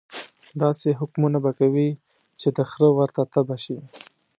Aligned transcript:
داسې 0.61 0.89
حکمونه 0.99 1.37
به 1.43 1.51
کوي 1.59 1.89
چې 2.39 2.47
د 2.57 2.57
خره 2.69 2.89
ورته 2.97 3.21
تبه 3.33 3.57
شي. 3.63 3.77